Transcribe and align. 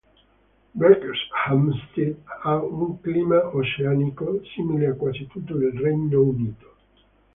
Berkhamsted 0.79 2.15
ha 2.41 2.53
un 2.77 2.97
clima 3.03 3.39
oceanico, 3.55 4.41
simile 4.49 4.87
a 4.87 4.95
quasi 4.95 5.27
tutto 5.27 5.55
il 5.57 5.73
Regno 5.77 6.23
Unito. 6.23 6.75